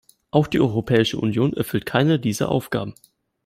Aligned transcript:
Auch 0.31 0.47
die 0.47 0.59
Europäische 0.59 1.17
Union 1.19 1.53
erfüllt 1.53 1.85
keine 1.85 2.17
dieser 2.19 2.49
Aufgaben. 2.49 2.95